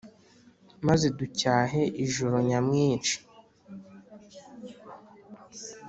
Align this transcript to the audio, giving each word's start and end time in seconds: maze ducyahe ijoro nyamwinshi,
maze 0.87 1.05
ducyahe 1.17 1.81
ijoro 2.05 2.35
nyamwinshi, 2.47 3.15